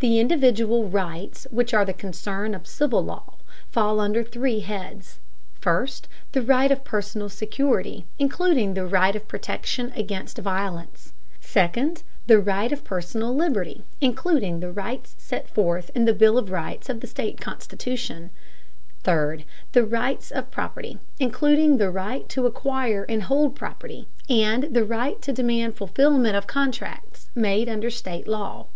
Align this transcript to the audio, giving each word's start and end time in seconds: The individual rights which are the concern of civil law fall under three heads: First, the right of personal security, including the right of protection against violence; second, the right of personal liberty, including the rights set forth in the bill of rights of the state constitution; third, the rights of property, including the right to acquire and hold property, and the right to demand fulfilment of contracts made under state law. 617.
The 0.00 0.20
individual 0.20 0.88
rights 0.88 1.48
which 1.50 1.74
are 1.74 1.84
the 1.84 1.92
concern 1.92 2.54
of 2.54 2.68
civil 2.68 3.02
law 3.04 3.34
fall 3.72 3.98
under 3.98 4.22
three 4.22 4.60
heads: 4.60 5.18
First, 5.60 6.06
the 6.30 6.40
right 6.40 6.70
of 6.70 6.84
personal 6.84 7.28
security, 7.28 8.06
including 8.16 8.74
the 8.74 8.86
right 8.86 9.16
of 9.16 9.26
protection 9.26 9.90
against 9.96 10.38
violence; 10.38 11.14
second, 11.40 12.04
the 12.28 12.38
right 12.38 12.70
of 12.70 12.84
personal 12.84 13.34
liberty, 13.34 13.82
including 14.00 14.60
the 14.60 14.70
rights 14.70 15.16
set 15.18 15.48
forth 15.50 15.90
in 15.96 16.04
the 16.04 16.14
bill 16.14 16.38
of 16.38 16.52
rights 16.52 16.88
of 16.88 17.00
the 17.00 17.08
state 17.08 17.40
constitution; 17.40 18.30
third, 19.02 19.44
the 19.72 19.84
rights 19.84 20.30
of 20.30 20.52
property, 20.52 21.00
including 21.18 21.78
the 21.78 21.90
right 21.90 22.28
to 22.28 22.46
acquire 22.46 23.02
and 23.08 23.24
hold 23.24 23.56
property, 23.56 24.06
and 24.30 24.72
the 24.76 24.84
right 24.84 25.20
to 25.22 25.32
demand 25.32 25.74
fulfilment 25.74 26.36
of 26.36 26.46
contracts 26.46 27.30
made 27.34 27.68
under 27.68 27.90
state 27.90 28.28
law. 28.28 28.66
617. 28.68 28.74